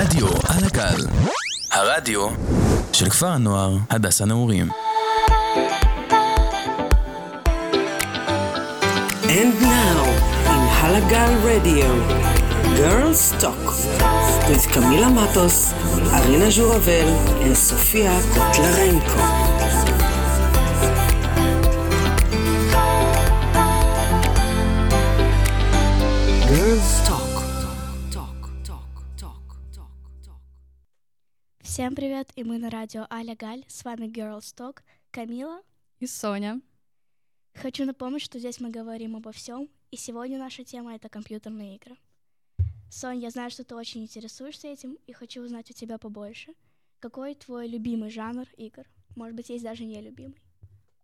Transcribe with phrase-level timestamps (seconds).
[0.00, 1.06] הרדיו על הגל.
[1.70, 2.28] הרדיו
[2.92, 4.68] של כפר הנוער הדס הנעורים.
[9.22, 10.00] And now,
[10.52, 11.90] in Halagal Radio,
[12.80, 13.64] Girls Talk,
[14.48, 15.58] with Camila Matos,
[16.16, 17.10] Arina Zhuravel,
[17.44, 18.14] and Sofia
[31.80, 35.62] Всем привет, и мы на радио Аля Галь, с вами Girls Talk, Камила.
[35.98, 36.60] И Соня.
[37.54, 41.96] Хочу напомнить, что здесь мы говорим обо всем, и сегодня наша тема— это компьютерные игры.
[42.90, 46.52] Сонь, я знаю, что ты очень интересуешься этим, и хочу узнать у тебя побольше.
[46.98, 48.84] Какой твой любимый жанр игр?
[49.16, 50.42] Может быть, есть даже нелюбимый.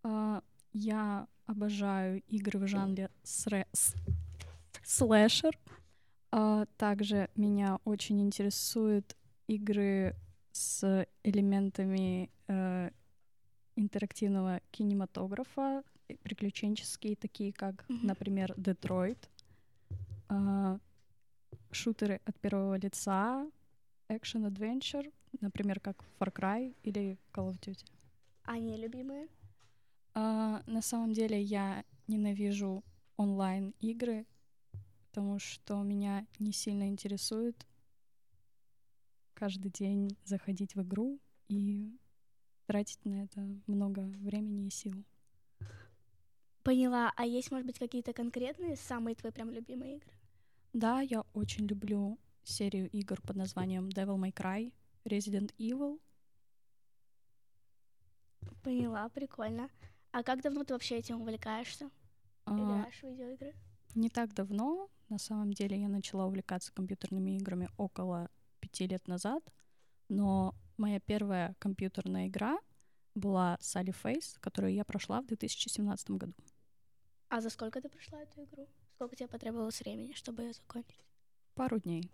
[0.03, 3.09] А, я обожаю игры в жанре
[4.83, 5.57] слэшер.
[6.29, 10.15] А, также меня очень интересуют игры
[10.57, 12.89] с элементами э,
[13.75, 15.83] интерактивного кинематографа,
[16.23, 19.29] приключенческие, такие как, например, Детройт,
[20.29, 20.79] а,
[21.71, 23.49] шутеры от первого лица,
[24.09, 27.85] экшен-адвенчер, например, как Far Cry или Call of Duty.
[28.43, 29.27] А нелюбимые?
[30.13, 32.83] А, на самом деле я ненавижу
[33.17, 34.25] онлайн-игры,
[35.09, 37.65] потому что меня не сильно интересует
[39.37, 41.95] каждый день заходить в игру и
[42.65, 45.05] тратить на это много времени и сил.
[46.63, 47.13] Поняла.
[47.15, 50.11] А есть, может быть, какие-то конкретные, самые твои прям любимые игры?
[50.73, 54.73] Да, я очень люблю серию игр под названием Devil May Cry,
[55.05, 55.99] Resident Evil.
[58.63, 59.69] Поняла, прикольно.
[60.11, 61.91] А как давно ты вообще этим увлекаешься?
[62.45, 63.53] А, Играешь в видеоигры?
[63.93, 68.29] Не так давно, на самом деле, я начала увлекаться компьютерными играми около
[68.59, 69.43] пяти лет назад,
[70.09, 72.59] но моя первая компьютерная игра
[73.15, 76.33] была Sally Face, которую я прошла в 2017 году.
[77.29, 78.67] А за сколько ты прошла эту игру?
[78.93, 81.05] Сколько тебе потребовалось времени, чтобы ее закончить?
[81.55, 82.11] Пару дней.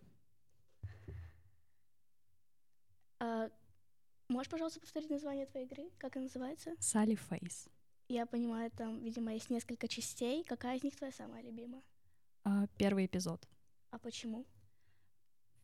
[3.19, 3.49] А,
[4.27, 5.89] можешь, пожалуйста, повторить название твоей игры?
[5.97, 6.71] Как она называется?
[6.79, 7.69] Sally Face.
[8.09, 10.43] Я понимаю, там, видимо, есть несколько частей.
[10.43, 11.83] Какая из них твоя самая любимая?
[12.43, 13.47] А, Первый эпизод.
[13.91, 14.45] А почему?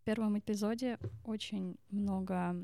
[0.10, 2.56] В первом эпизоде очень много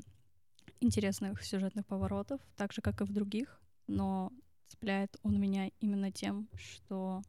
[0.80, 4.32] интересных сюжетных поворотов, так же, как и в других, но
[4.66, 7.22] цепляет он меня именно тем, что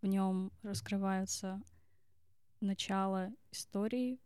[0.00, 1.60] в нем раскрывается
[2.62, 4.18] начало истории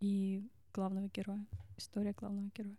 [0.00, 1.46] и главного героя.
[1.78, 2.76] История главного героя.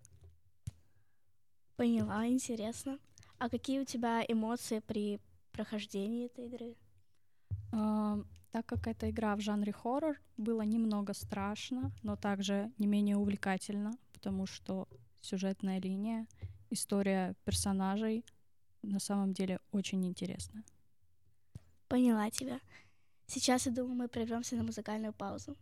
[1.78, 3.00] Поняла, интересно.
[3.40, 5.20] А какие у тебя эмоции при
[5.52, 6.76] прохождении этой игры?
[8.54, 13.98] Так как эта игра в жанре хоррор, было немного страшно, но также не менее увлекательно,
[14.14, 14.88] потому что
[15.22, 16.28] сюжетная линия,
[16.70, 18.24] история персонажей
[18.84, 20.64] на самом деле очень интересная.
[21.88, 22.60] Поняла тебя.
[23.26, 25.58] Сейчас, я думаю, мы прервемся на музыкальную паузу.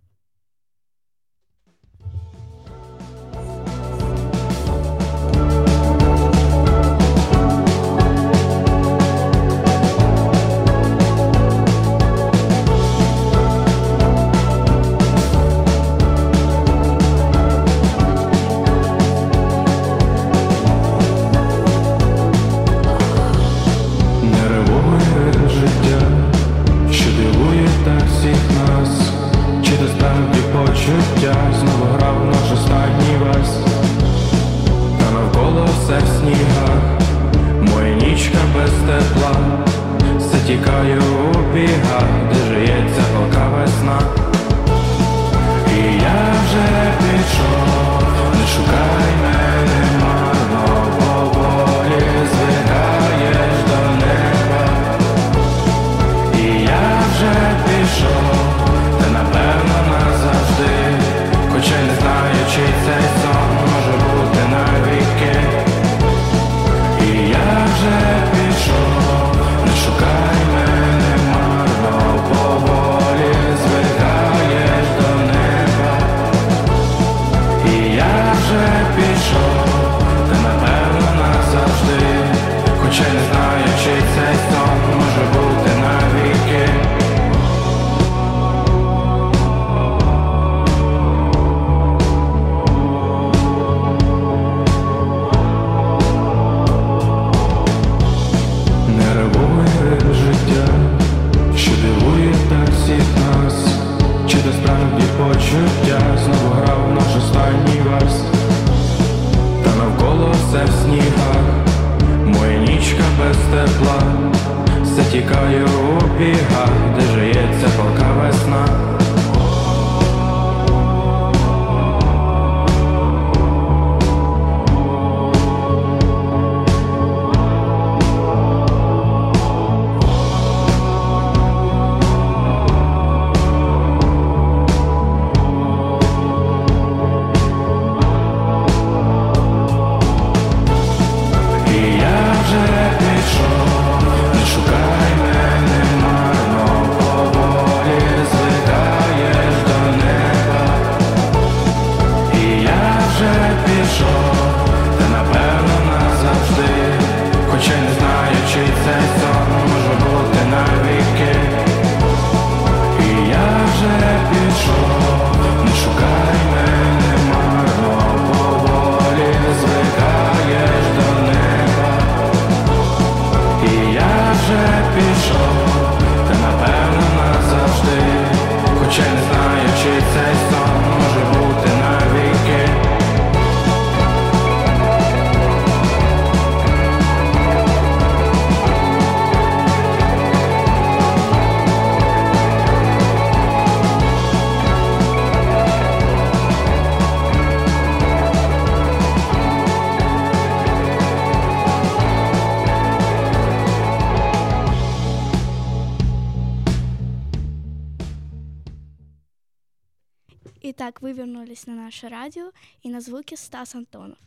[213.31, 214.17] Звуки Стас Антонов.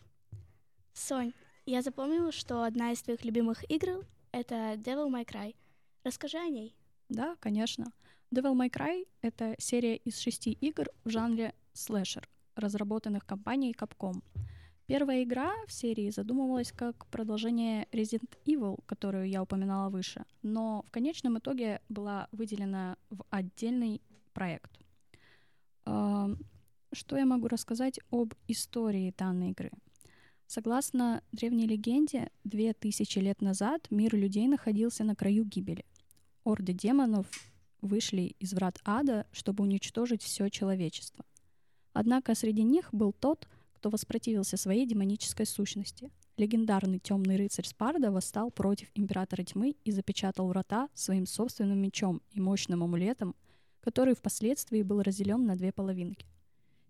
[0.92, 1.32] Сонь,
[1.66, 5.54] я запомнила, что одна из твоих любимых игр— это Devil May Cry.
[6.04, 6.74] Расскажи о ней.
[7.08, 7.92] Да, конечно.
[8.30, 14.22] Devil May Cry— это серия из шести игр в жанре слэшер, разработанных компанией Capcom.
[14.86, 20.90] Первая игра в серии задумывалась как продолжение Resident Evil, которую я упоминала выше, но в
[20.90, 24.00] конечном итоге была выделена в отдельный
[24.32, 24.70] проект.
[26.94, 29.72] Что я могу рассказать об истории данной игры?
[30.46, 35.84] Согласно древней легенде, две тысячи лет назад мир людей находился на краю гибели.
[36.44, 37.26] Орды демонов
[37.80, 41.24] вышли из врат ада, чтобы уничтожить все человечество.
[41.94, 46.12] Однако среди них был тот, кто воспротивился своей демонической сущности.
[46.36, 52.40] Легендарный темный рыцарь Спарда восстал против императора тьмы и запечатал врата своим собственным мечом и
[52.40, 53.34] мощным амулетом,
[53.80, 56.26] который впоследствии был разделен на две половинки.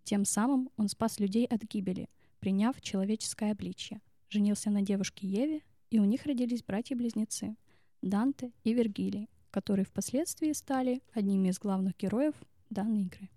[0.05, 2.09] Тем самым он спас людей от гибели,
[2.39, 7.57] приняв человеческое обличье, женился на девушке Еве, и у них родились братья-близнецы
[8.03, 12.35] Данте и Вергилий, которые впоследствии стали одними из главных героев
[12.69, 13.31] данной игры.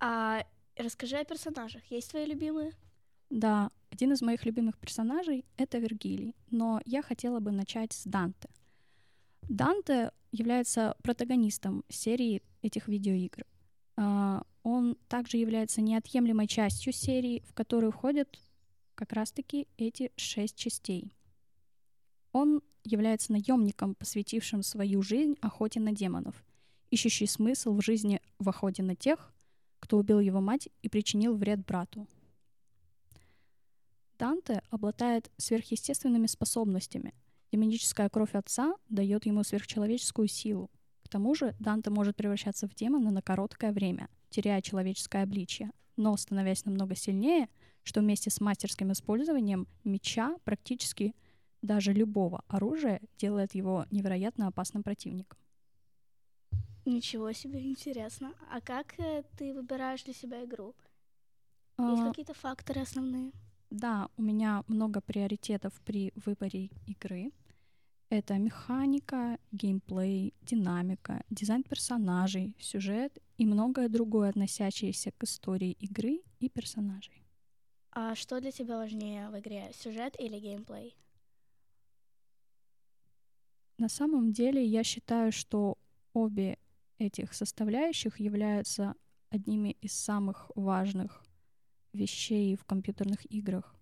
[0.00, 0.44] А
[0.76, 1.82] расскажи о персонажах.
[1.90, 2.72] Есть твои любимые?
[3.30, 8.48] Да, один из моих любимых персонажей— это Вергилий, но я хотела бы начать с Данте.
[9.48, 13.46] Данте является протагонистом серии этих видеоигр.
[14.70, 18.38] Он также является неотъемлемой частью серии, в которую входят
[18.94, 21.14] как раз-таки эти шесть частей.
[22.32, 26.44] Он является наемником, посвятившим свою жизнь охоте на демонов,
[26.90, 29.32] ищущий смысл в жизни в охоте на тех,
[29.80, 32.06] кто убил его мать и причинил вред брату.
[34.18, 37.14] Данте обладает сверхъестественными способностями.
[37.52, 40.70] Демоническая кровь отца дает ему сверхчеловеческую силу.
[41.04, 46.16] К тому же Данте может превращаться в демона на короткое время, теряя человеческое обличие, но
[46.16, 47.48] становясь намного сильнее,
[47.82, 51.14] что вместе с мастерским использованием меча практически
[51.62, 55.38] даже любого оружия делает его невероятно опасным противником.
[56.84, 58.34] Ничего себе, интересно.
[58.50, 60.74] А как э, ты выбираешь для себя игру?
[61.78, 63.32] Есть А, какие-то факторы основные?
[63.70, 67.32] Да, у меня много приоритетов при выборе игры.
[68.10, 76.48] Это механика, геймплей, динамика, дизайн персонажей, сюжет и многое другое, относящееся к истории игры и
[76.48, 77.22] персонажей.
[77.90, 80.96] А что для тебя важнее в игре, сюжет или геймплей?
[83.76, 85.76] На самом деле я считаю, что
[86.14, 86.58] обе
[86.98, 88.94] этих составляющих являются
[89.28, 91.22] одними из самых важных
[91.92, 93.74] вещей в компьютерных играх,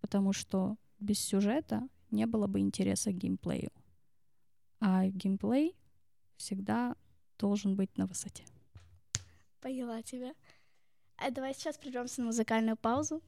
[0.00, 3.70] потому что без сюжета не было бы интереса к геймплею.
[4.80, 5.76] А геймплей
[6.36, 6.96] всегда
[7.38, 8.44] должен быть на высоте.
[9.60, 10.34] Поняла тебя.
[11.16, 13.22] А давай сейчас прервемся на музыкальную паузу.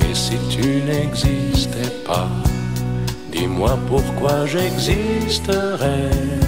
[0.00, 2.28] Et si tu n'existais pas,
[3.30, 6.45] dis-moi pourquoi j'existerais.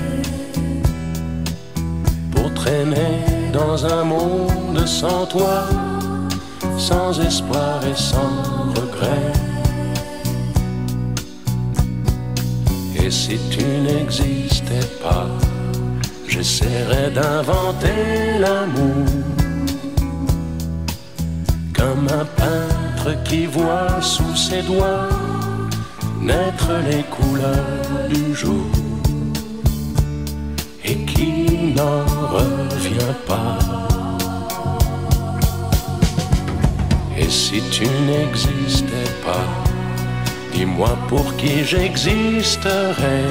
[3.51, 5.65] Dans un monde sans toi,
[6.77, 9.33] sans espoir et sans regret.
[12.95, 15.29] Et si tu n'existais pas,
[16.27, 19.07] j'essaierais d'inventer l'amour
[21.73, 25.09] comme un peintre qui voit sous ses doigts
[26.21, 28.67] naître les couleurs du jour
[30.89, 32.05] et qui n'en
[32.37, 33.59] revient pas.
[37.19, 39.49] Et si tu n'existais pas,
[40.53, 43.29] dis-moi pour qui j'existerais.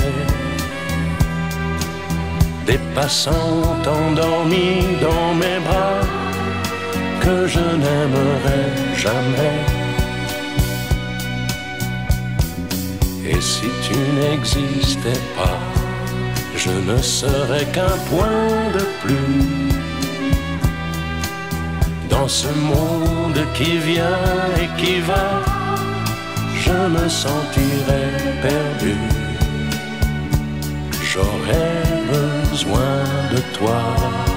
[2.67, 3.63] Des passants
[3.97, 6.01] endormis dans mes bras
[7.21, 9.59] que je n'aimerais jamais.
[13.31, 15.59] Et si tu n'existais pas,
[16.67, 19.47] je ne serais qu'un point de plus
[22.09, 24.25] dans ce monde qui vient
[24.61, 25.27] et qui va.
[26.65, 28.95] Je me sentirais perdu.
[31.09, 32.95] J'aurais besoin
[33.33, 34.36] de toi.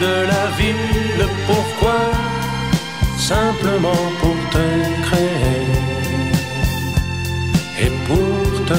[0.00, 1.98] de la vie, le pourquoi,
[3.18, 4.66] simplement pour te
[5.06, 5.66] créer
[7.82, 8.78] et pour te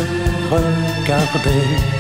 [0.52, 1.97] regarder?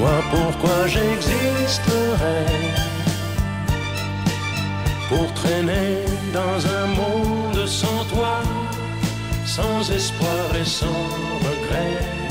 [0.00, 2.46] Dis-moi pourquoi j'existerais.
[5.08, 8.40] Pour traîner dans un monde sans toi,
[9.44, 10.86] sans espoir et sans
[11.44, 12.29] regret.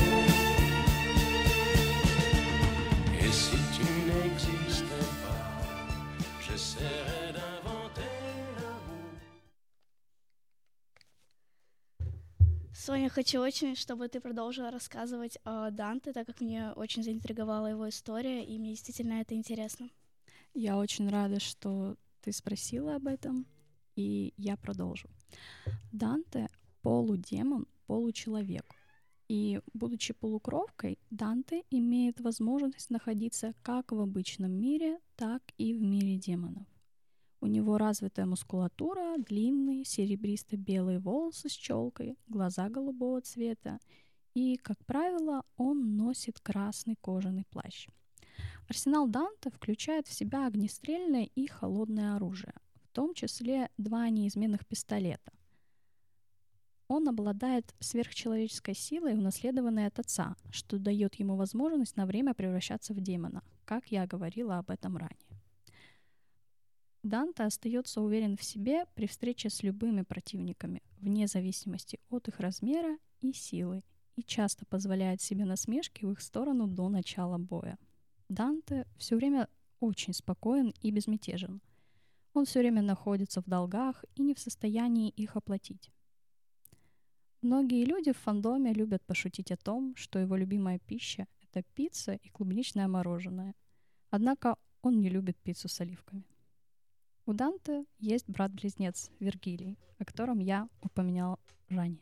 [13.09, 17.89] Соня, хочу очень, чтобы ты продолжила рассказывать о Данте, так как мне очень заинтриговала его
[17.89, 19.89] история, и мне действительно это интересно.
[20.53, 23.47] Я очень рада, что ты спросила об этом,
[23.95, 25.09] и я продолжу.
[25.91, 26.49] Данте—
[26.81, 28.65] полудемон, получеловек.
[29.27, 36.17] И, будучи полукровкой, Данте имеет возможность находиться как в обычном мире, так и в мире
[36.17, 36.67] демонов.
[37.41, 43.79] У него развитая мускулатура, длинные серебристо-белые волосы с челкой, глаза голубого цвета,
[44.33, 47.87] и, как правило, он носит красный кожаный плащ.
[48.67, 52.53] Арсенал Данте включает в себя огнестрельное и холодное оружие,
[52.83, 55.31] в том числе два неизменных пистолета.
[56.87, 62.99] Он обладает сверхчеловеческой силой, унаследованной от отца, что дает ему возможность на время превращаться в
[62.99, 65.28] демона, как я говорила об этом ранее.
[67.03, 72.97] Данте остается уверен в себе при встрече с любыми противниками, вне зависимости от их размера
[73.21, 73.83] и силы,
[74.17, 77.77] и часто позволяет себе насмешки в их сторону до начала боя.
[78.27, 79.47] Данте все время
[79.79, 81.61] очень спокоен и безмятежен.
[82.33, 85.89] Он все время находится в долгах и не в состоянии их оплатить.
[87.41, 92.29] Многие люди в фандоме любят пошутить о том, что его любимая пища— это пицца и
[92.29, 93.55] клубничное мороженое.
[94.09, 96.25] Однако он не любит пиццу с оливками.
[97.29, 102.01] У Данте есть брат-близнец Вергилий, о котором я упоминала ранее.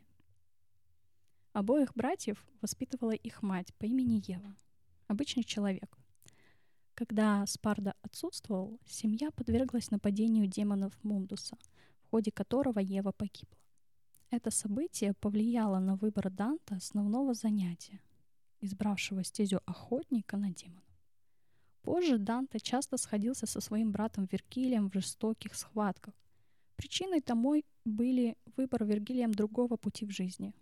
[1.52, 4.56] Обоих братьев воспитывала их мать по имени Ева,
[5.08, 5.98] обычный человек.
[6.94, 11.58] Когда Спарда отсутствовал, семья подверглась нападению демонов Мундуса,
[12.04, 13.60] в ходе которого Ева погибла.
[14.30, 18.00] Это событие повлияло на выбор Данта основного занятия,
[18.62, 20.87] избравшего стезю охотника на демонов.
[21.88, 26.14] Позже Данте часто сходился со своим братом Вергилием в жестоких схватках.
[26.76, 30.54] Причиной тому были выбор Вергилием другого пути в жизни.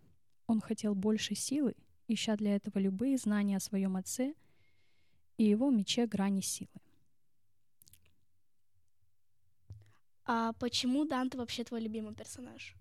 [0.46, 1.74] Он хотел больше силы,
[2.08, 4.36] ища для этого любые знания о своем отце
[5.38, 6.80] и его мече грани силы.
[10.26, 12.76] А почему Данте вообще твой любимый персонаж?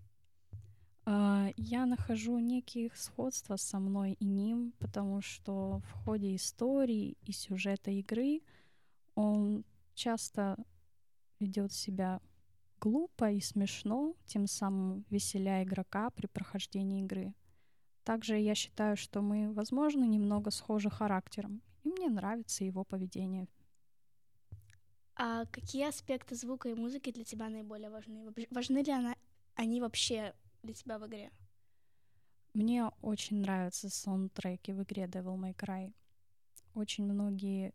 [1.06, 7.32] А, Я нахожу некие сходства со мной и ним, потому что в ходе истории и
[7.32, 8.40] сюжета игры
[9.14, 10.56] он часто
[11.40, 12.20] ведет себя
[12.80, 17.34] глупо и смешно, тем самым веселя игрока при прохождении игры.
[18.04, 23.48] Также я считаю, что мы, возможно, немного схожи характером, и мне нравится его поведение.
[25.16, 28.26] А какие аспекты звука и музыки для тебя наиболее важны?
[28.50, 29.14] Важны ли она,
[29.54, 30.34] они вообще
[30.64, 31.30] для тебя в игре?
[32.54, 35.92] Мне очень нравятся саундтреки в игре Devil May Cry.
[36.74, 37.72] Очень многие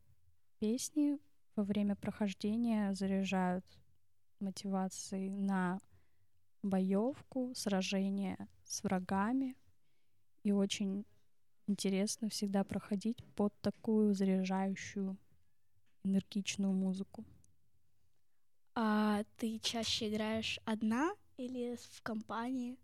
[0.59, 1.19] песни
[1.55, 3.65] во время прохождения заряжают
[4.39, 5.79] мотивацией на
[6.63, 9.55] боевку, сражение с врагами.
[10.43, 11.05] И очень
[11.67, 15.17] интересно всегда проходить под такую заряжающую,
[16.03, 17.25] энергичную музыку.
[18.75, 22.77] А ты чаще играешь одна или в компании?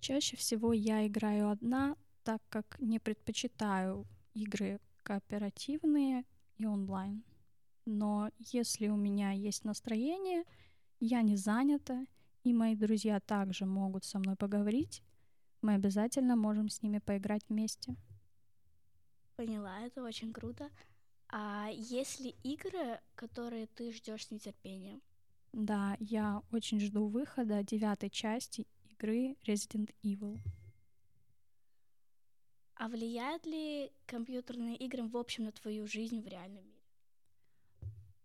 [0.00, 6.24] Чаще всего я играю одна, так как не предпочитаю игры кооперативные
[6.56, 7.22] и онлайн.
[7.84, 10.44] Но если у меня есть настроение,
[11.00, 12.06] я не занята,
[12.42, 15.02] и мои друзья также могут со мной поговорить,
[15.60, 17.96] мы обязательно можем с ними поиграть вместе.
[19.36, 20.70] Поняла, это очень круто.
[21.28, 25.02] А есть ли игры, которые ты ждешь с нетерпением?
[25.54, 30.40] Да, я очень жду выхода девятой части игры Resident Evil.
[32.74, 36.82] А влияют ли компьютерные игры в общем на твою жизнь в реальном мире?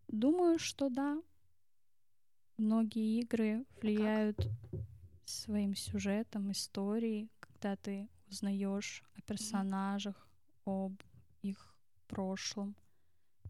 [0.07, 1.21] Думаю, что да.
[2.57, 4.49] Многие игры влияют
[5.23, 10.27] своим сюжетом, историей, когда ты узнаешь о персонажах,
[10.65, 10.93] об
[11.43, 11.75] их
[12.07, 12.75] прошлом.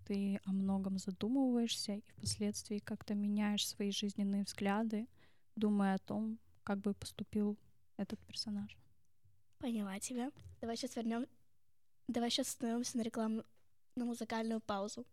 [0.10, 5.08] Ты о многом задумываешься и впоследствии как-то меняешь свои жизненные взгляды,
[5.56, 7.60] думая о том, как бы поступил
[7.96, 8.76] этот персонаж.
[9.60, 10.32] Поняла тебя.
[10.62, 11.28] Давай сейчас вернем.
[12.08, 13.44] Давай сейчас остановимся на рекламу,
[13.94, 15.06] на музыкальную паузу.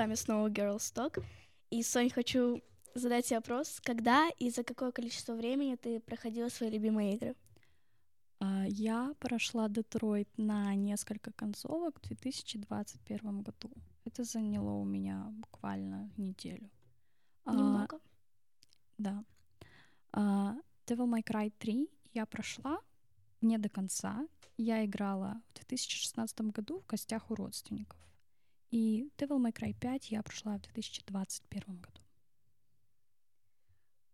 [0.00, 1.22] Вами снова Girls Talk.
[1.70, 2.62] И, Сонь, хочу
[2.94, 3.80] задать тебе вопрос.
[3.84, 7.34] Когда и за какое количество времени ты проходила свои любимые игры?
[8.38, 13.70] А, Я прошла Детройт на несколько концовок в 2021 году.
[14.06, 16.70] Это заняло у меня буквально неделю.
[17.44, 18.00] А, Немного.
[18.96, 19.24] Да.
[20.12, 20.54] А,
[20.86, 22.80] Devil May Cry 3 я прошла
[23.42, 24.26] не до конца.
[24.56, 27.99] Я играла в 2016 году в гостях у родственников.
[28.70, 32.00] И Devil May Cry 5 я прошла в 2021 году.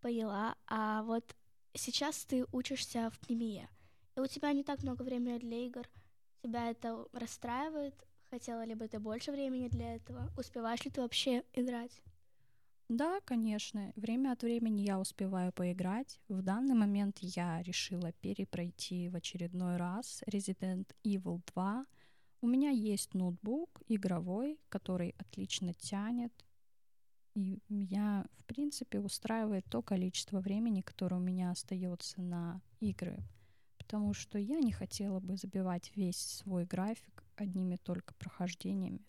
[0.01, 0.57] Поняла.
[0.67, 1.37] А вот
[1.75, 3.69] сейчас ты учишься в пневмии,
[4.17, 5.89] и у тебя не так много времени для игр.
[6.43, 7.95] Тебя это расстраивает?
[8.31, 10.31] Хотела ли бы ты больше времени для этого?
[10.37, 12.03] Успеваешь ли ты вообще играть?
[12.89, 13.93] Да, конечно.
[13.97, 16.21] Время от времени я успеваю поиграть.
[16.29, 21.87] В данный момент я решила перепройти в очередной раз Resident Evil 2.
[22.41, 26.33] У меня есть ноутбук игровой, который отлично тянет.
[27.35, 33.19] И меня, в принципе, устраивает то количество времени, которое у меня остается на игры.
[33.79, 39.07] Потому что я не хотела бы забивать весь свой график одними только прохождениями.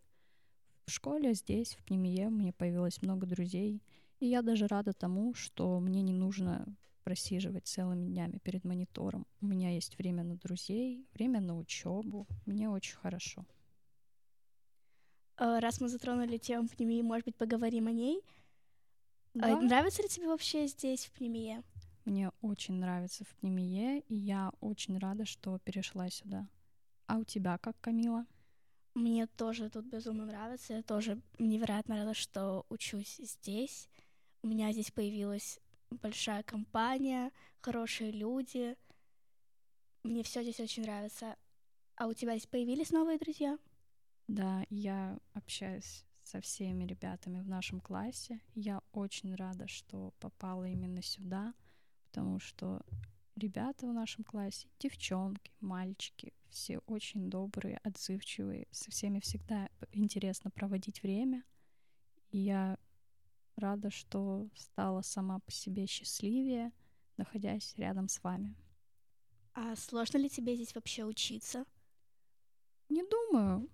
[0.85, 3.83] В школе здесь, в Пнемие, мне появилось много друзей,
[4.19, 6.65] и я даже рада тому, что мне не нужно
[7.07, 9.25] просиживать целыми днями перед монитором.
[9.39, 12.27] У меня есть время на друзей, время на учебу.
[12.45, 13.45] Мне очень хорошо.
[15.37, 18.21] Э, Раз мы затронули тему пневмии, может быть, поговорим о ней.
[19.35, 19.61] А Да.
[19.61, 21.63] Нравится ли тебе вообще здесь, в пневмии?
[22.03, 26.49] Мне очень нравится в Пнемие, и я очень рада, что перешла сюда.
[27.05, 28.25] А у тебя как, Камила?
[28.95, 30.73] Мне тоже тут безумно нравится.
[30.73, 33.87] Я тоже невероятно рада, что учусь здесь.
[34.41, 38.75] У меня здесь появилась большая компания, хорошие люди.
[40.03, 41.35] Мне все здесь очень нравится.
[41.95, 43.57] А у тебя здесь появились новые друзья?
[44.27, 48.41] Да, я общаюсь со всеми ребятами в нашем классе.
[48.53, 51.53] Я очень рада, что попала именно сюда,
[52.09, 52.81] потому что
[53.35, 61.01] ребята в нашем классе, девчонки, мальчики, все очень добрые, отзывчивые, со всеми всегда интересно проводить
[61.01, 61.43] время.
[62.29, 62.77] И я
[63.57, 66.71] рада, что стала сама по себе счастливее,
[67.17, 68.55] находясь рядом с вами.
[69.53, 71.65] А сложно ли тебе здесь вообще учиться?
[72.89, 73.69] Не думаю.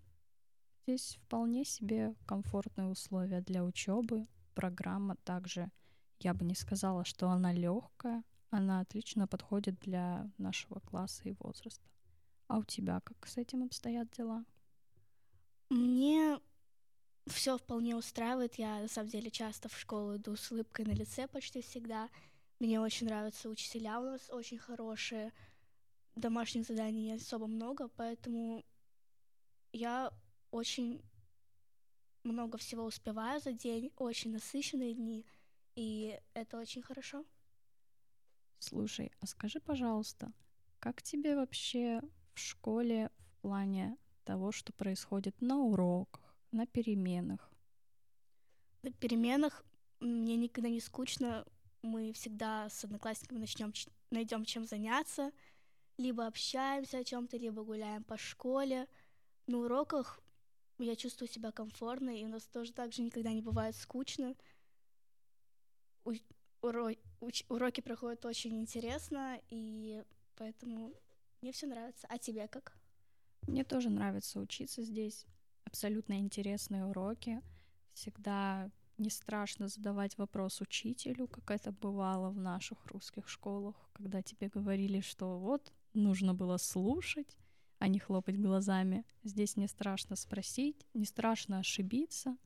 [0.85, 4.27] Здесь вполне себе комфортные условия для учебы.
[4.55, 5.71] Программа также,
[6.19, 8.23] я бы не сказала, что она легкая.
[8.49, 11.85] Она отлично подходит для нашего класса и возраста.
[12.47, 14.45] А у тебя как с этим обстоят дела?
[15.69, 16.39] Мне
[17.27, 18.55] все вполне устраивает.
[18.55, 22.09] Я на самом деле часто в школу иду с улыбкой на лице почти всегда.
[22.59, 25.31] Мне очень нравятся учителя у нас очень хорошие.
[26.15, 28.63] Домашних заданий не особо много, поэтому
[29.71, 30.11] я
[30.51, 31.01] очень
[32.23, 35.25] много всего успеваю за день, очень насыщенные дни,
[35.75, 37.25] и это очень хорошо.
[38.59, 40.31] Слушай, а скажи, пожалуйста,
[40.79, 42.01] как тебе вообще
[42.33, 46.22] в школе в плане того, что происходит на уроках,
[46.53, 47.51] на переменах?
[48.83, 49.65] На переменах
[49.99, 51.45] мне никогда не скучно.
[51.81, 53.73] Мы всегда с одноклассниками начнем
[54.11, 55.31] найдем чем заняться,
[55.97, 58.87] либо общаемся о чем-то, либо гуляем по школе.
[59.47, 60.21] На уроках
[60.77, 64.35] я чувствую себя комфортно, и у нас тоже так же никогда не бывает скучно.
[66.05, 66.13] У-
[66.61, 70.03] уро- уч- уроки проходят очень интересно, и
[70.35, 70.93] поэтому
[71.41, 72.07] мне все нравится.
[72.09, 72.77] А тебе как?
[73.47, 75.25] Мне тоже нравится учиться здесь.
[75.73, 77.41] Абсолютно интересные уроки.
[77.93, 84.49] Всегда не страшно задавать вопрос учителю, как это бывало в наших русских школах, когда тебе
[84.49, 87.35] говорили, что вот нужно было слушать,
[87.79, 89.03] а не хлопать глазами.
[89.23, 92.37] Здесь не страшно спросить, не страшно ошибиться.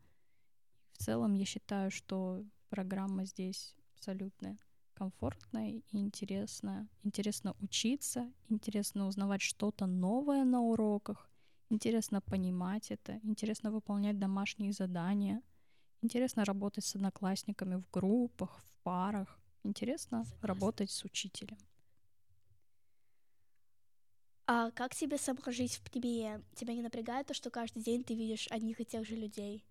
[0.94, 4.58] В целом я считаю, что программа здесь абсолютно
[4.94, 6.88] комфортная и интересная.
[7.04, 11.27] Интересно учиться, интересно узнавать что-то новое на уроках,
[11.70, 15.42] интересно понимать это, интересно выполнять домашние задания,
[16.02, 21.58] интересно работать с одноклассниками в группах, в парах, интересно работать с учителем.
[24.50, 26.42] А как тебе сама жить в ПТБЕ?
[26.56, 29.66] Тебя не напрягает то, что каждый день ты видишь одних и тех же людей?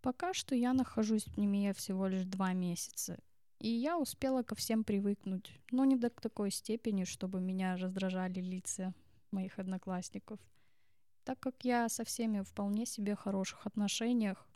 [0.00, 3.18] Пока что я нахожусь в Пнемия всего лишь два месяца,
[3.58, 8.94] и я успела ко всем привыкнуть, но не до такой степени, чтобы меня раздражали лица
[9.32, 10.38] моих одноклассников.
[11.28, 14.48] Так как я со всеми вполне себе хороших отношениях,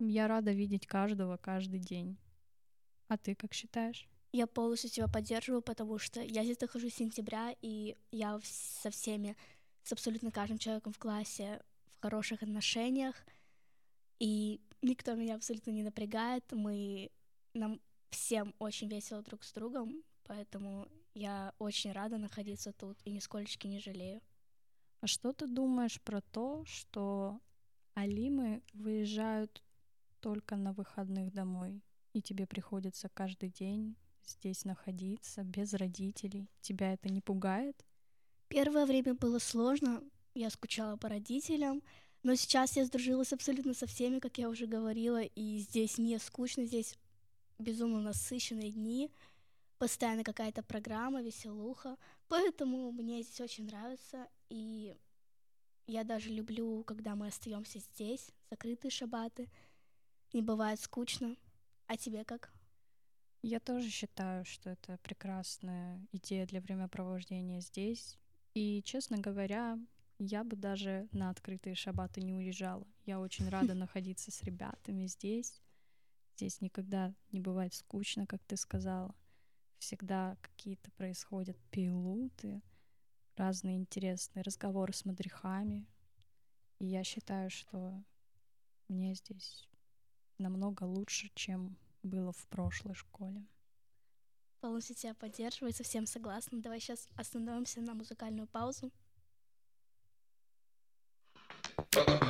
[0.00, 2.18] я рада видеть каждого каждый день.
[3.06, 4.08] А ты как считаешь?
[4.32, 9.36] Я полностью тебя поддерживаю, потому что я здесь нахожусь с сентября, и я со всеми,
[9.84, 11.62] с абсолютно каждым человеком в классе
[11.98, 13.14] в хороших отношениях,
[14.18, 16.42] и никто меня абсолютно не напрягает.
[16.50, 17.12] Мы
[17.54, 23.68] нам всем очень весело друг с другом, поэтому я очень рада находиться тут и нисколечки
[23.68, 24.20] не жалею.
[25.00, 27.40] А что ты думаешь про то, что
[27.94, 29.62] алимы выезжают
[30.20, 31.82] только на выходных домой,
[32.12, 36.50] и тебе приходится каждый день здесь находиться без родителей?
[36.60, 37.86] Тебя это не пугает?
[38.48, 40.02] Первое время было сложно,
[40.34, 41.82] я скучала по родителям,
[42.22, 46.66] но сейчас я сдружилась абсолютно со всеми, как я уже говорила, и здесь не скучно,
[46.66, 46.98] здесь
[47.58, 49.10] безумно насыщенные дни,
[49.80, 51.96] постоянно какая-то программа, веселуха,
[52.28, 54.94] поэтому мне здесь очень нравится, и
[55.86, 59.50] я даже люблю, когда мы остаемся здесь, закрытые шабаты,
[60.34, 61.34] не бывает скучно.
[61.86, 62.52] А тебе как?
[63.42, 68.18] Я тоже считаю, что это прекрасная идея для времяпровождения здесь.
[68.52, 69.78] И, честно говоря,
[70.18, 72.86] я бы даже на открытые шабаты не уезжала.
[73.06, 75.58] Я очень рада находиться с ребятами здесь.
[76.36, 79.14] Здесь никогда не бывает скучно, как ты сказала
[79.80, 82.62] всегда какие-то происходят пилуты,
[83.36, 85.88] разные интересные разговоры с мадрихами.
[86.78, 88.02] И я считаю, что
[88.88, 89.68] мне здесь
[90.38, 93.46] намного лучше, чем было в прошлой школе.
[94.60, 96.60] Полностью тебя поддерживаю, совсем согласна.
[96.60, 98.92] Давай сейчас остановимся на музыкальную паузу.
[101.92, 102.29] Thank you.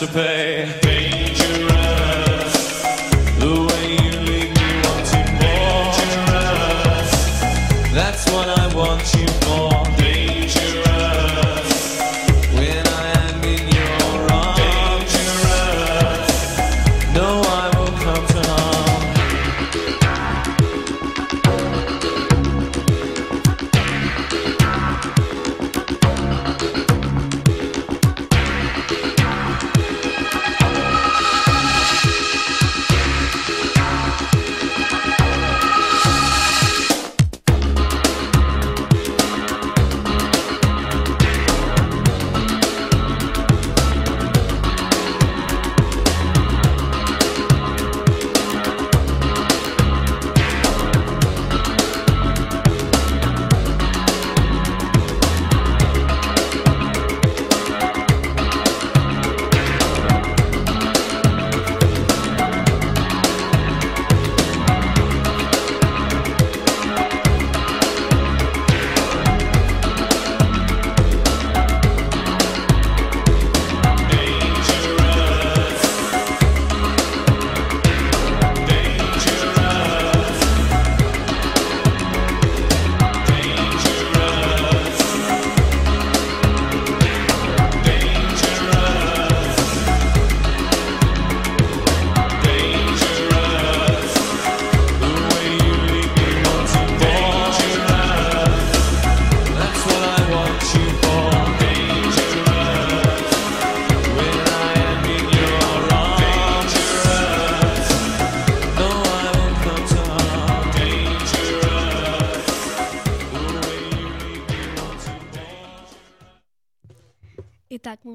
[0.00, 0.89] to pay.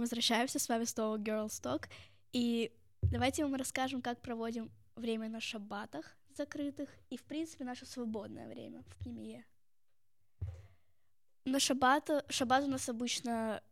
[0.05, 1.89] возвращаемся, с вами снова Girls Talk,
[2.31, 8.47] и давайте мы расскажем, как проводим время на шаббатах закрытых и, в принципе, наше свободное
[8.47, 9.43] время в премье.
[11.45, 13.63] На шаббат, шаббат у нас обычно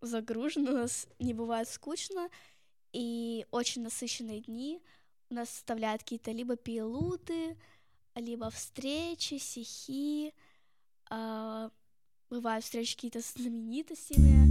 [0.00, 2.28] загружен, у нас не бывает скучно,
[2.92, 4.82] и очень насыщенные дни
[5.30, 7.56] у нас составляют какие-то либо пилуты,
[8.16, 10.32] либо встречи, сихи, э,
[11.10, 11.70] а,
[12.28, 14.43] бывают встречи какие-то знаменитостями.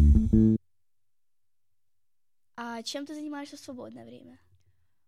[2.55, 4.39] А чем ты занимаешься в свободное время?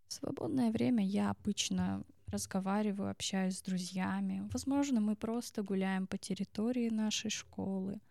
[0.07, 4.47] В свободное время я обычно разговариваю, общаюсь с друзьями.
[4.51, 8.01] Возможно, мы просто гуляем по территории нашей школы.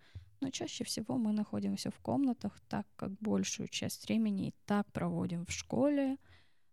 [0.40, 5.46] Но чаще всего мы находимся в комнатах, так как большую часть времени и так проводим
[5.46, 6.18] в школе,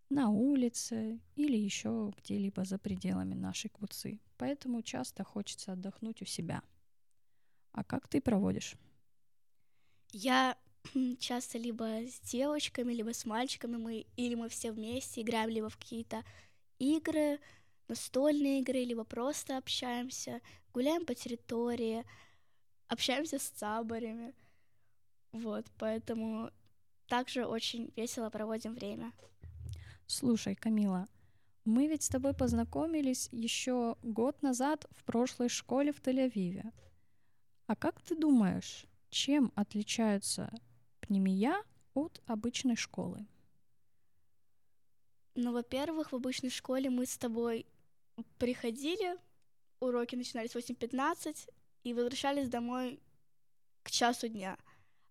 [0.10, 4.20] на улице или еще где-либо за пределами нашей куцы.
[4.38, 6.62] Поэтому часто хочется отдохнуть у себя.
[7.72, 8.76] А как ты проводишь?
[10.12, 10.58] Я
[11.20, 15.78] часто либо с девочками, либо с мальчиками, мы или мы все вместе играем либо в
[15.78, 16.24] какие-то
[16.80, 17.40] игры,
[17.88, 20.42] настольные игры, либо просто общаемся,
[20.74, 22.06] гуляем по территории,
[22.88, 24.34] общаемся с цабарями.
[25.32, 26.52] Вот, поэтому
[27.08, 29.14] также очень весело проводим время.
[30.08, 31.08] Слушай, Камила,
[31.64, 36.74] мы ведь с тобой познакомились еще год назад в прошлой школе в Тель-Авиве.
[37.68, 40.52] А как ты думаешь, чем отличаются
[41.12, 41.62] пнемия
[41.94, 43.26] от обычной школы?
[45.36, 47.66] Ну, во-первых, в обычной школе мы с тобой
[48.38, 49.18] приходили,
[49.82, 51.50] уроки начинались в 8.15
[51.84, 53.02] и возвращались домой
[53.84, 54.58] к часу дня.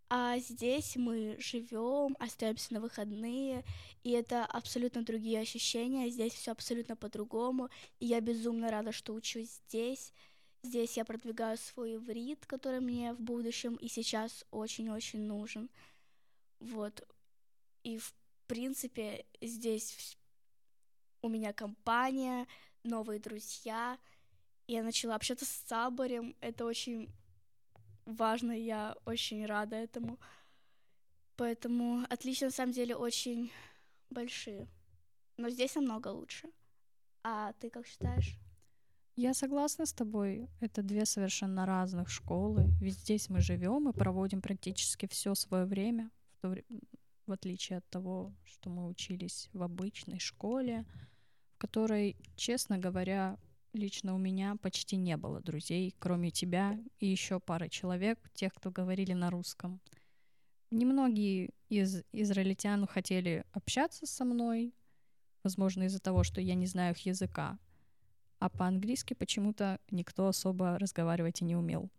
[0.09, 3.63] А здесь мы живем, остаемся на выходные,
[4.03, 6.09] и это абсолютно другие ощущения.
[6.09, 7.69] Здесь все абсолютно по-другому.
[7.99, 10.15] И я безумно рада, что учусь здесь.
[10.63, 15.69] Здесь я продвигаю свой иврит, который мне в будущем и сейчас очень-очень нужен.
[16.61, 17.07] Вот.
[17.83, 18.15] И в
[18.47, 20.17] принципе здесь
[21.23, 22.47] у меня компания,
[22.85, 23.99] новые друзья.
[24.67, 26.37] Я начала общаться с Саборем.
[26.41, 27.11] Это очень
[28.05, 30.19] важно, я очень рада этому.
[31.37, 33.51] Поэтому отличия на самом деле очень
[34.11, 34.69] большие.
[35.37, 36.51] Но здесь намного лучше.
[37.23, 38.39] А ты как считаешь?
[39.17, 40.49] Я согласна с тобой.
[40.61, 42.71] Это две совершенно разных школы.
[42.81, 46.65] Ведь здесь мы живем и проводим практически все свое время, в, то вре-
[47.27, 50.85] в отличие от того, что мы учились в обычной школе,
[51.55, 53.39] в которой, честно говоря,
[53.73, 58.71] лично у меня почти не было друзей, кроме тебя и еще пары человек, тех, кто
[58.71, 59.81] говорили на русском.
[60.71, 64.75] Немногие из израильтян хотели общаться со мной,
[65.43, 67.59] возможно, из-за того, что я не знаю их языка,
[68.39, 71.91] а по-английски почему-то никто особо разговаривать и не умел.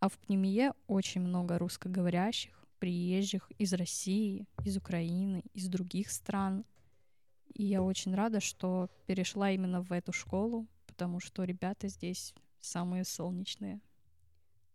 [0.00, 6.66] А в Пнемие очень много русскоговорящих, приезжих из России, из Украины, из других стран.
[7.54, 13.06] И я очень рада, что перешла именно в эту школу, потому что ребята здесь самые
[13.06, 13.80] солнечные.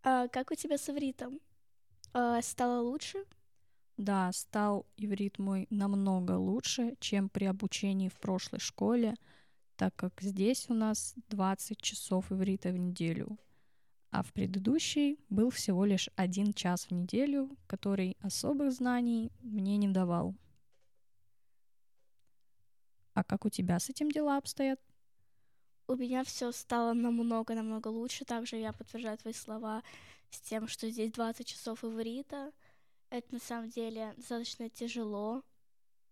[0.02, 1.40] А как у тебя с ивритом?
[2.12, 3.26] А, стало лучше?
[3.96, 9.14] Да, стал иврит мой намного лучше, чем при обучении в прошлой школе,
[9.76, 13.38] так как здесь у нас 20 часов иврита в неделю,
[14.12, 19.88] а в предыдущей был всего лишь один час в неделю, который особых знаний мне не
[19.88, 20.36] давал.
[23.14, 24.80] А как у тебя с этим дела обстоят?
[25.88, 28.24] У меня все стало намного-намного лучше.
[28.24, 29.84] Также я подтверждаю твои слова
[30.30, 32.52] с тем, что здесь 20 часов иврита.
[33.10, 35.44] Это на самом деле достаточно тяжело.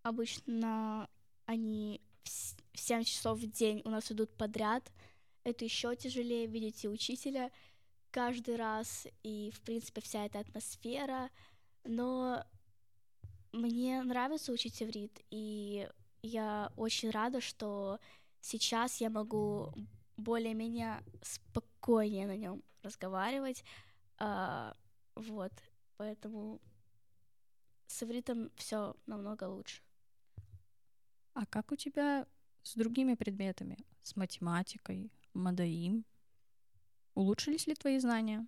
[0.01, 1.07] Обычно
[1.45, 4.91] они в 7 часов в день у нас идут подряд.
[5.43, 7.51] Это еще тяжелее видеть и учителя
[8.11, 11.29] каждый раз, и, в принципе, вся эта атмосфера.
[11.83, 12.43] Но
[13.51, 15.89] мне нравится учить иврит, и
[16.21, 17.99] я очень рада, что
[18.41, 19.73] сейчас я могу
[20.17, 23.63] более-менее спокойнее на нем разговаривать.
[24.17, 24.75] А,
[25.15, 25.53] вот,
[25.97, 26.59] поэтому
[27.87, 29.81] с ивритом все намного лучше.
[31.33, 32.27] А как у тебя
[32.63, 33.77] с другими предметами?
[34.01, 36.03] С математикой, мадаим?
[37.17, 38.45] Улучшились ли твои знания?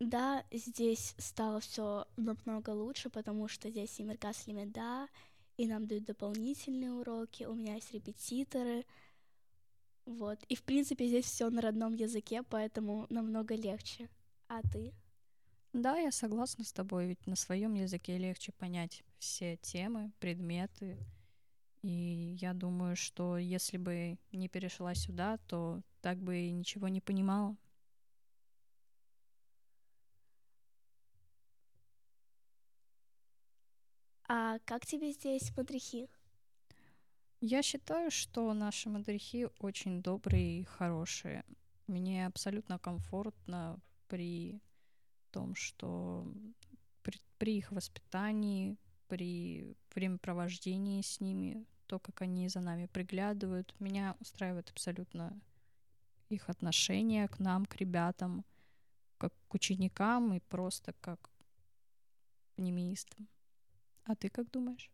[0.00, 5.06] Да, здесь стало все намного лучше, потому что здесь и Меркас Лимеда,
[5.56, 8.84] и нам дают дополнительные уроки, у меня есть репетиторы.
[10.04, 10.42] Вот.
[10.48, 14.08] И в принципе здесь все на родном языке, поэтому намного легче.
[14.48, 14.92] А ты?
[15.72, 20.98] Да, я согласна с тобой, ведь на своем языке легче понять все темы, предметы.
[21.82, 27.00] И я думаю, что если бы не перешла сюда, то так бы и ничего не
[27.00, 27.56] понимала.
[34.32, 36.08] А как тебе здесь мадрихи?
[37.40, 41.44] Я считаю, что наши мадрихи очень добрые и хорошие.
[41.86, 44.60] Мне абсолютно комфортно при
[45.32, 46.26] том, что
[47.02, 48.76] при, при их воспитании,
[49.08, 55.40] при времяпровождении с ними, то, как они за нами приглядывают, меня устраивает абсолютно
[56.30, 58.44] их отношение к нам, к ребятам,
[59.18, 61.30] как к ученикам и просто как к
[62.56, 63.28] пнемиистам.
[64.04, 64.90] А ты как думаешь?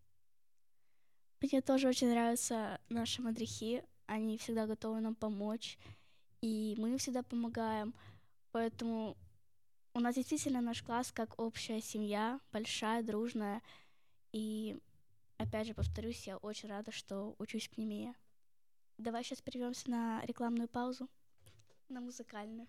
[1.41, 3.85] Мне тоже очень нравятся наши мадрихи.
[4.07, 5.79] Они всегда готовы нам помочь.
[6.41, 7.95] И мы им всегда помогаем.
[8.53, 9.17] Поэтому
[9.97, 13.63] У нас действительно наш класс как общая семья, большая, дружная.
[14.31, 14.79] И
[15.39, 18.15] опять же повторюсь, я очень рада, что учусь в НИМЕ.
[18.99, 21.09] Давай сейчас прервемся на рекламную паузу,
[21.89, 22.67] на музыкальную.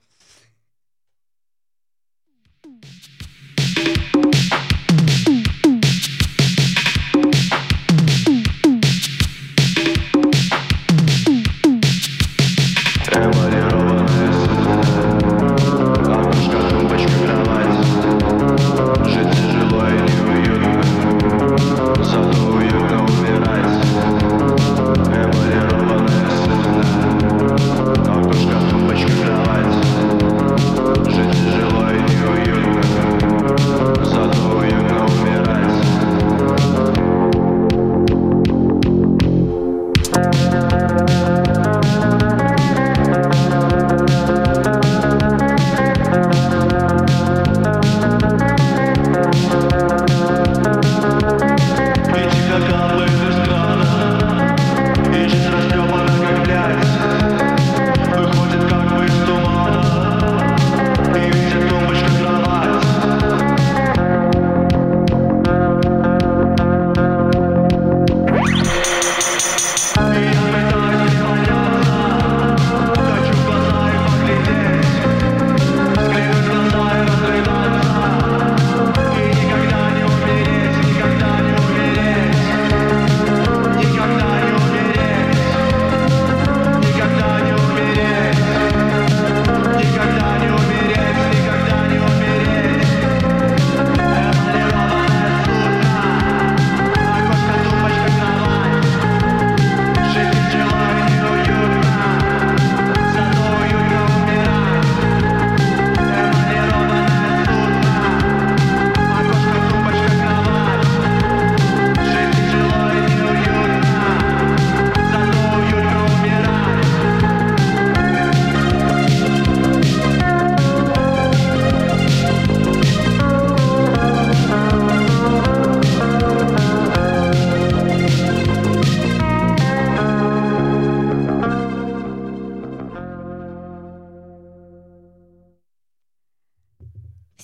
[19.07, 19.46] Жить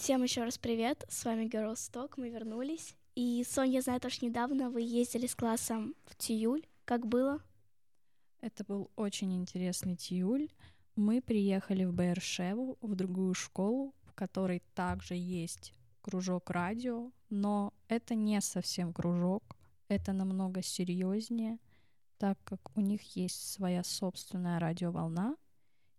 [0.03, 2.93] Всем еще раз привет, с вами Girls Talk, мы вернулись.
[3.15, 6.67] И, Соня, я знаю, то, недавно вы ездили с классом в Тиюль.
[6.83, 7.41] Как было?
[8.41, 10.49] Это был очень интересный тиюль.
[10.97, 18.13] Мы приехали в Бершеву, в другую школу, в которой также есть кружок радио, но это
[18.13, 19.55] не совсем кружок,
[19.87, 21.59] это намного серьезнее,
[22.17, 25.37] так как у них есть своя собственная радиоволна,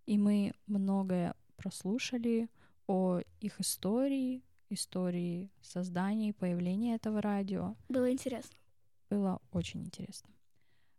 [0.05, 2.51] и мы многое прослушали
[2.87, 7.76] о их истории, истории создания и появления этого радио.
[7.89, 8.57] Было интересно.
[9.11, 10.30] Было очень интересно.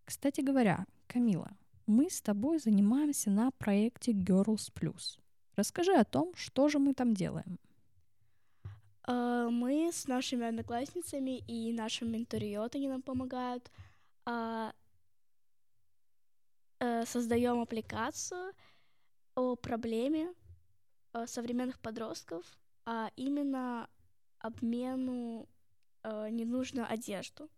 [0.06, 1.52] Кстати говоря, Камила,
[1.88, 5.20] мы с тобой занимаемся на проекте Girls Plus.
[5.56, 7.60] Расскажи о том, что же мы там делаем.
[9.04, 13.72] А, Мы с нашими одноклассницами и нашим менториот, они нам помогают,
[14.26, 14.74] а,
[16.80, 18.54] э, создаем аппликацию
[19.36, 20.45] о проблеме э,
[21.26, 22.44] современных подростков,
[22.86, 23.90] а именно
[24.40, 25.48] обмену
[26.04, 27.50] э, ненужную одежду.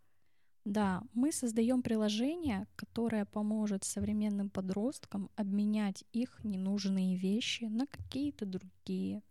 [0.65, 9.23] Да, мы создаем приложение, которое поможет современным подросткам обменять их ненужные вещи на какие-то другие.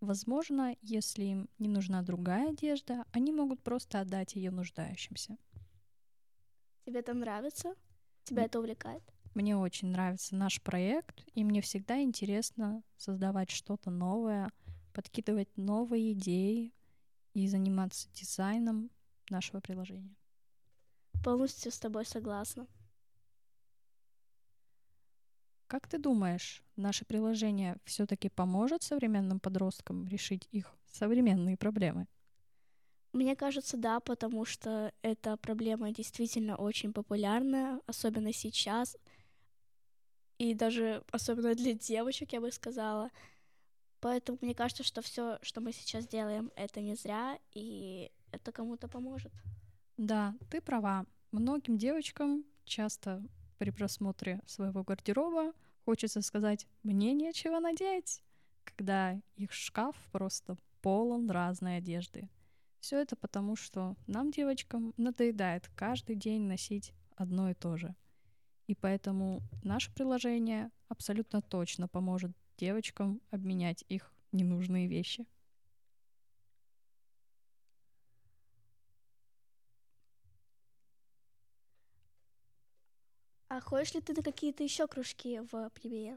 [0.00, 5.38] Возможно, если им не нужна другая одежда, они могут просто отдать ее нуждающимся.
[6.84, 7.74] Тебе это нравится?
[8.24, 8.46] Тебя М.
[8.46, 9.02] это увлекает?
[9.34, 14.50] Мне очень нравится наш проект, и мне всегда интересно создавать что-то новое,
[14.92, 16.74] подкидывать новые идеи
[17.32, 18.90] и заниматься дизайном
[19.30, 20.14] нашего приложения.
[21.24, 22.66] Полностью с тобой согласна.
[25.66, 32.06] Как ты думаешь, наше приложение все-таки поможет современным подросткам решить их современные проблемы?
[33.14, 38.96] Мне кажется, да, потому что эта проблема действительно очень популярная, особенно сейчас,
[40.42, 43.10] и даже особенно для девочек, я бы сказала.
[44.00, 48.88] Поэтому мне кажется, что все, что мы сейчас делаем, это не зря, и это кому-то
[48.88, 49.32] поможет.
[49.96, 51.06] Да, ты права.
[51.30, 53.22] Многим девочкам часто
[53.58, 55.52] при просмотре своего гардероба
[55.84, 58.24] хочется сказать «мне нечего надеть»,
[58.64, 62.28] когда их шкаф просто полон разной одежды.
[62.80, 67.94] Все это потому, что нам, девочкам, надоедает каждый день носить одно и то же.
[68.66, 75.26] И поэтому наше приложение абсолютно точно поможет девочкам обменять их ненужные вещи.
[83.48, 86.16] А ходишь ли ты на какие-то еще кружки в премии?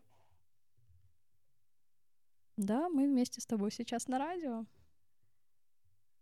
[2.56, 4.66] Да, мы вместе с тобой сейчас на радио.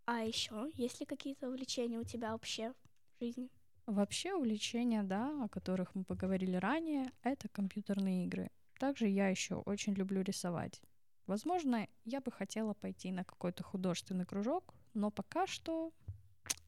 [0.06, 3.48] А еще есть ли какие-то увлечения у тебя вообще в жизни?
[3.86, 8.50] Вообще увлечения, да, о которых мы поговорили ранее, это компьютерные игры.
[8.78, 10.80] Также я еще очень люблю рисовать.
[11.26, 15.92] Возможно, я бы хотела пойти на какой-то художественный кружок, но пока что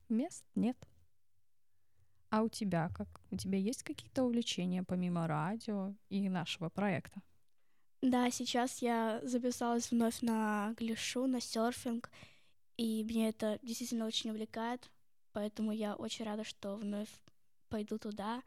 [0.09, 0.77] мест нет.
[2.31, 3.09] А у тебя как?
[3.31, 7.23] У тебя есть какие-то увлечения помимо радио и нашего проекта?
[8.03, 12.11] Да, сейчас я записалась вновь на глишу, на серфинг,
[12.77, 14.91] и мне это действительно очень увлекает,
[15.37, 17.11] поэтому я очень рада, что вновь
[17.69, 18.43] пойду туда.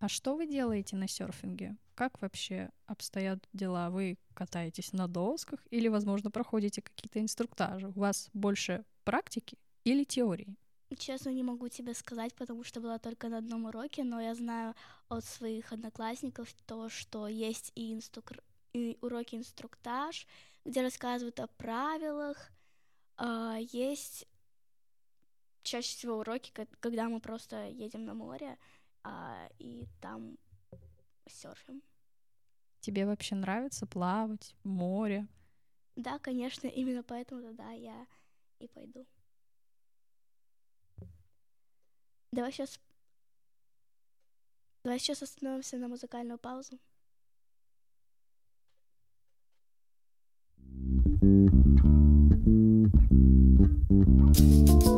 [0.00, 1.78] А что вы делаете на серфинге?
[1.94, 3.88] Как вообще обстоят дела?
[3.88, 7.88] Вы катаетесь на досках или, возможно, проходите какие-то инструктажи?
[7.88, 10.54] У вас больше практики или теории?
[10.98, 14.74] Честно, не могу тебе сказать, потому что была только на одном уроке, но я знаю
[15.08, 18.42] от своих одноклассников то, что есть и, инструк-
[18.74, 20.26] и уроки инструктаж,
[20.66, 22.50] где рассказывают о правилах,
[23.16, 24.26] а, есть
[25.62, 28.58] чаще всего уроки, ко- когда мы просто едем на море
[29.02, 30.36] а, и там
[31.26, 31.82] серфим.
[32.80, 35.26] Тебе вообще нравится плавать в море?
[35.96, 38.06] Да, конечно, именно поэтому тогда я
[38.58, 39.06] и пойду.
[42.32, 42.78] Давай сейчас...
[44.84, 46.78] Давай сейчас остановимся на музыкальную паузу.
[54.38, 54.97] Зима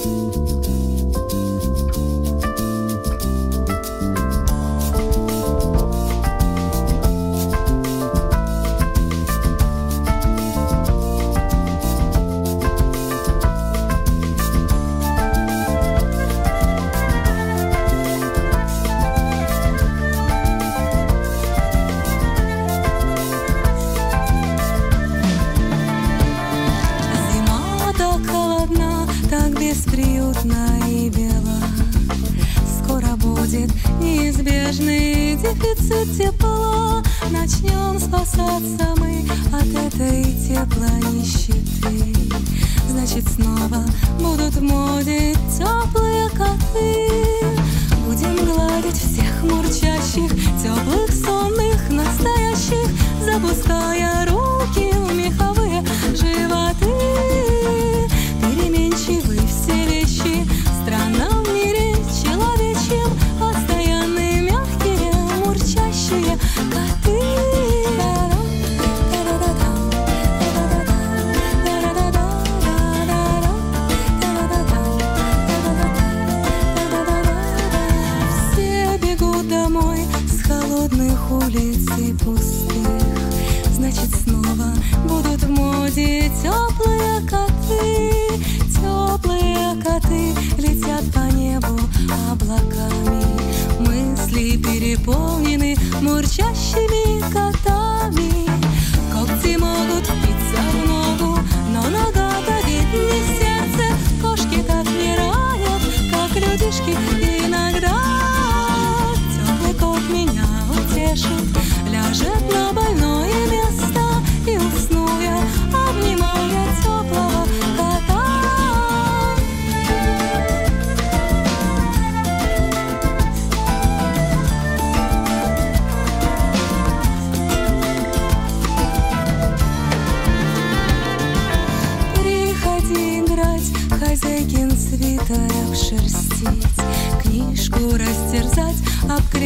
[94.40, 98.48] Мысли переполнены мурчащими котами.
[99.12, 101.38] Когти могут впиться в ногу,
[101.68, 103.94] но нога давит не сердце.
[104.22, 106.96] Кошки так не ранят, как людишки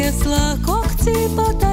[0.05, 1.64] Piec la kokti pat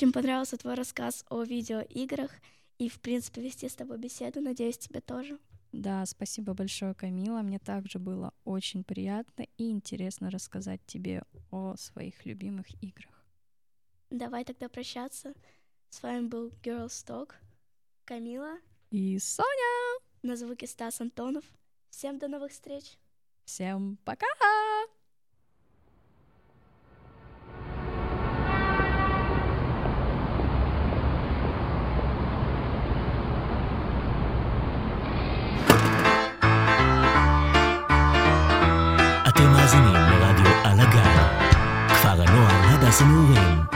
[0.00, 2.30] очень понравился твой рассказ о видеоиграх
[2.78, 4.40] и, в принципе, вести с тобой беседу.
[4.40, 5.38] Надеюсь, тебе тоже.
[5.72, 7.42] Да, спасибо большое, Камила.
[7.42, 13.26] Мне также было очень приятно и интересно рассказать тебе о своих любимых играх.
[14.08, 15.34] Давай тогда прощаться.
[15.90, 17.34] С вами был Girls Talk,
[18.06, 18.56] Камила,
[18.90, 20.00] И Соня!
[20.22, 21.44] на звуке Стас Антонов.
[21.90, 22.96] Всем до новых встреч!
[23.44, 24.26] Всем пока!
[42.90, 43.69] SMU win.